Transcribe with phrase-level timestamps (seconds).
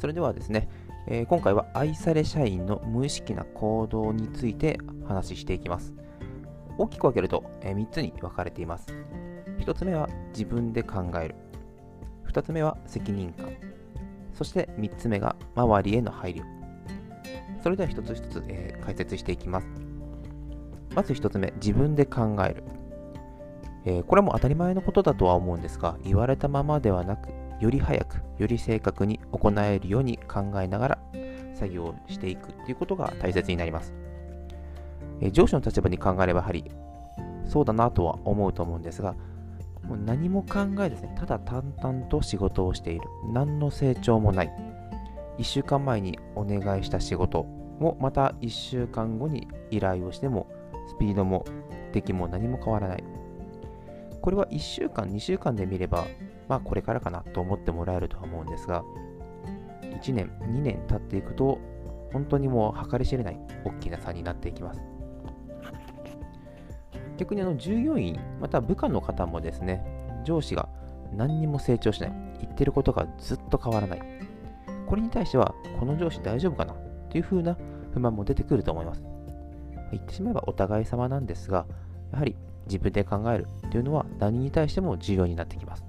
[0.00, 0.68] それではですね、
[1.06, 5.94] えー、今回は愛され社員の無意識な行動について話していきます。
[6.78, 8.86] 大きく分けると、えー、3つに分かれています。
[9.58, 11.34] 1つ目は自分で考える。
[12.32, 13.50] 2つ目は責任感。
[14.32, 16.44] そして3つ目が周りへの配慮。
[17.62, 19.66] それでは1つ1つ、えー、解説していきます。
[20.94, 22.64] まず1つ目、自分で考える。
[23.84, 27.28] えー、これも当たり前のことだとは思うんですが、言われたままではなく、
[27.60, 30.98] より早く、より正確に行えるように考えながら
[31.54, 33.92] 作業をしていくということが大切になります。
[35.20, 36.64] え、上司の立場に考えればやはり、
[37.44, 39.14] そうだなとは思うと思うんですが、
[39.82, 43.02] もう何も考えですね、ただ淡々と仕事をしている。
[43.32, 44.70] 何の成長もない。
[45.38, 47.44] 1週間前にお願いした仕事
[47.78, 50.46] もまた1週間後に依頼をしても
[50.86, 51.46] スピードも
[51.92, 53.04] 出来も何も変わらない。
[54.22, 56.06] これは1週間、2週間で見れば、
[56.48, 58.84] まあこれからかなと思ってもらえるとは思うんですが、
[59.82, 61.58] 1年、2年経っていくと、
[62.12, 64.82] 本当にもう計り知れない大きな差になっていきます。
[67.16, 69.84] 逆にあの従業員、また部下の方もですね、
[70.24, 70.68] 上司が
[71.14, 74.02] 何にも成長しない、言ってることがずっと変わらない。
[74.86, 76.74] これに対しては、この上司大丈夫かな
[77.10, 77.56] というふうな
[77.92, 79.04] 不満も出てくると思います。
[79.92, 81.66] 言ってしまえばお互い様なんですが、
[82.12, 82.36] やはり
[82.70, 85.84] 自分で考えるというのは何に対しても重要になってきます。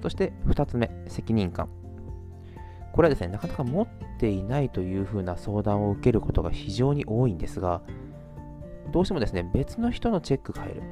[0.00, 1.68] そして2つ目、責任感。
[2.92, 3.88] これはですね、なかなか持っ
[4.20, 7.82] ていないというふうな相談を受けることが非常に多いんですが、
[8.92, 10.82] どうしてもですね、別の人のチェックが入る。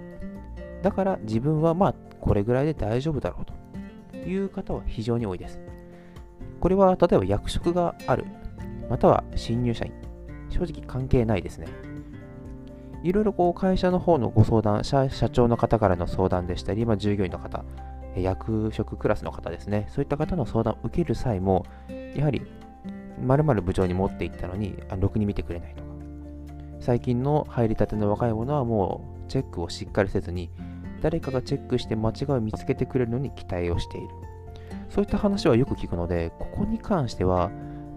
[0.82, 5.60] だから自分はまあ、これぐらいで大丈夫だろうという方は非常に多いです。
[6.58, 8.24] これは例えば役職がある、
[8.88, 9.92] または新入社員、
[10.48, 11.91] 正直関係ないですね。
[13.02, 17.64] いろいろこう会社の方のご相談社、社長の方からの相談でしたり、まあ、従業員の方、
[18.16, 21.66] 役職クラスの方ですね、そういった方の相談を受ける際も、
[22.14, 22.42] やはり、
[23.20, 25.88] まる部長に持っていったのに、ろくに見てくれないとか、
[26.80, 30.50] 最近の入りたての若い者はもうチェックをしっかりせずに、
[31.00, 34.08] 誰かがチェックして間違いを見つけてくれるのに期待をしている。
[34.90, 37.50] そういった話はよく聞くので、ここに関しては、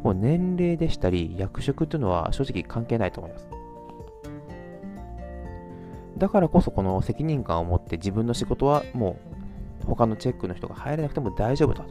[0.03, 3.54] もう年齢でしたり、役職というのは正直関係ないと思います。
[6.17, 9.19] だからこそ、この責任感を持って自分の仕事はも
[9.83, 11.85] う他のチェックの人が入れなくても大丈夫だ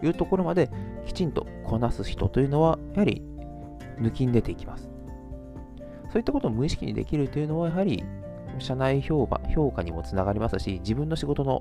[0.00, 0.70] というところまで
[1.06, 3.22] きちんとこなす人というのは、やはり
[3.98, 4.88] 抜きん出ていきます。
[6.10, 8.02] そういったことを無意識にできるというのは、やはり
[8.58, 11.60] 社内評価評価にもつながりますし、自分の仕事の、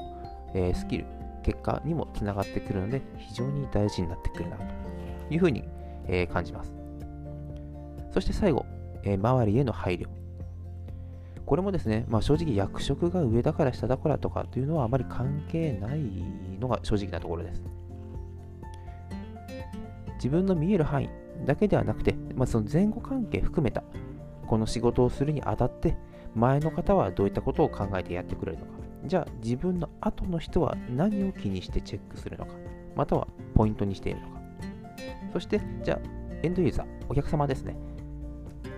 [0.54, 1.06] え、スキル、
[1.44, 4.64] 結果にもつながってくるので、非常に大事になってくるなと
[5.30, 5.64] いうふうに、
[6.08, 6.74] え、感じます。
[8.12, 8.66] そして最後、
[9.04, 10.08] え、周りへの配慮。
[11.48, 16.02] これもですね、まあ、正直役職が上だから下だからとかというのはあまり関係ない
[16.60, 17.64] のが正直なところです。
[20.16, 21.10] 自分の見える範囲
[21.46, 23.82] だけではなくて、まあ、その前後関係含めた
[24.46, 25.96] この仕事をするにあたって、
[26.36, 28.72] 前の方はどういったことを考えてやってくれるのか。
[29.06, 32.56] じゃあ自分の後の人は何を気にしてチェックするのか。
[32.94, 33.26] または
[33.56, 34.42] ポイントにしているのか。
[35.32, 36.00] そして、じゃあ
[36.44, 37.78] エンドユーザー、お客様ですね。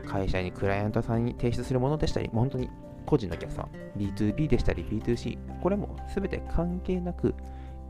[0.09, 2.69] 会社にクライアントさんに提出するものでしたり、本当に
[3.05, 7.35] 個人のお客さん、B2B でしたり B2C、これも全て関係なく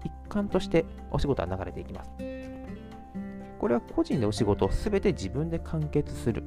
[0.04, 2.12] 一環としてお仕事は流れていきます。
[3.60, 6.44] これは個人でお仕事を全て自分で完結する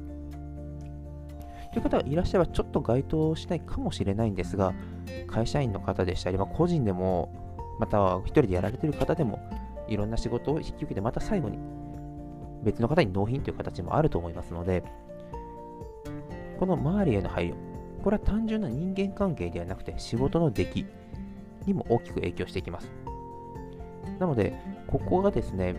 [1.71, 4.73] という方がいらっしゃればちょっと該当しないかもしれないんですが、
[5.27, 7.33] 会社員の方でしたり、まあ、個人でも、
[7.79, 9.39] または一人でやられている方でも、
[9.87, 11.57] いろんな仕事を引き受けて、また最後に
[12.63, 14.83] 別の方に納品という形もあると思いますので、
[16.63, 17.55] この周りへの配慮、
[18.05, 20.85] これは単純な人間関係ではなくて仕事の出来
[21.65, 22.89] にも大きく影響していきます。
[24.17, 24.53] なので、
[24.87, 25.75] ここがですね、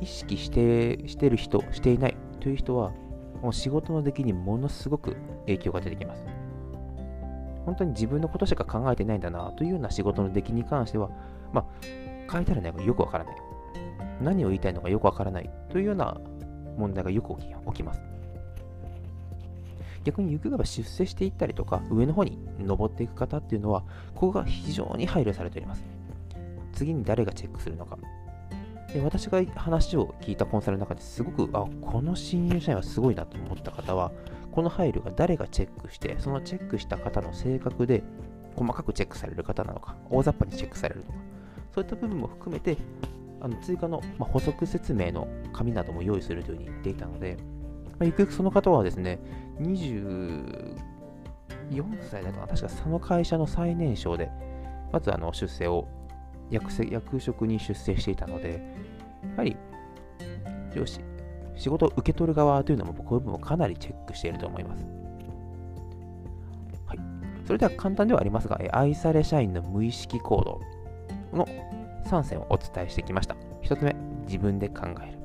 [0.00, 2.92] 意識してしてる人、していないという人は、
[3.42, 5.16] もう仕事の出来にものすごく
[5.46, 6.24] 影響が出てきます。
[7.66, 11.10] 本当に自分のことしか考えてないんだなというような仕事の出来に関しては、
[11.52, 11.66] ま
[12.28, 13.36] あ、書いたらね、よくわからない。
[14.22, 16.20] 何を言いたいのかよくわからないというような
[16.78, 18.13] 問題がよく起きます。
[20.04, 23.82] 逆に行くが出世していったりとか、上の方に登っていく方っていうのは、
[24.14, 25.84] ここが非常に配慮されております。
[26.72, 27.98] 次に誰がチェックするのか、
[28.92, 34.12] で私が話を聞いたコンサルの中ですごく、あ、この新入社員はすごいなと思った方は、
[34.52, 38.04] この配慮が誰がチェックして、そのチェックした方の性格で
[38.54, 41.18] 細かくチェックされる方なのか、大雑把にチェックされるのか、
[41.74, 42.76] そういった部分も含めて、
[43.40, 47.36] あの追加の、ま、補足説明の紙なども用意するというふうに言っていたので、
[47.98, 49.18] まあ、ゆくゆくその方はですね、
[49.60, 50.76] 24
[52.10, 54.30] 歳だと確かその会社の最年少で、
[54.92, 55.88] まずあの出世を
[56.50, 58.62] 役役職に出世していたので、
[59.22, 59.56] やはり
[60.74, 61.00] 上司、
[61.56, 64.84] 仕事を受け取る側というのもこういう部分をかなりチェックしていると思います。
[66.86, 66.98] はい。
[67.46, 70.60] それでは簡単ではありますが、愛され社員の無意識行動
[71.36, 71.46] の
[72.06, 73.36] 3選をお伝えしてきました。
[73.62, 73.94] 1つ目、
[74.26, 75.23] 自分で考える。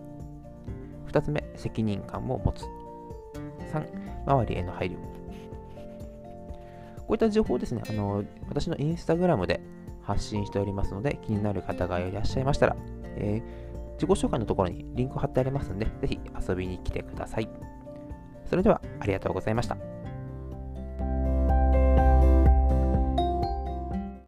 [1.10, 2.64] 2つ目、責任感を持つ。
[3.72, 3.86] 3、
[4.26, 4.96] 周りへの配慮。
[7.00, 9.62] こういった情報をですね、あの私のインスタグラムで
[10.04, 12.76] 発信しておりますので、気になる方がいらっしゃいましたら、
[13.16, 17.50] えー、自己紹介のところにリンク貼ってありますので、ぜひ遊びに来てください。
[18.46, 19.89] それではありがとうございました。